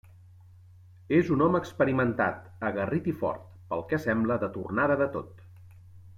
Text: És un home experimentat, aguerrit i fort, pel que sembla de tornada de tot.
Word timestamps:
És 1.17 1.29
un 1.35 1.43
home 1.47 1.61
experimentat, 1.63 2.39
aguerrit 2.71 3.11
i 3.13 3.13
fort, 3.21 3.45
pel 3.75 3.85
que 3.93 4.01
sembla 4.07 4.39
de 4.45 4.51
tornada 4.57 4.97
de 5.05 5.11
tot. 5.19 5.47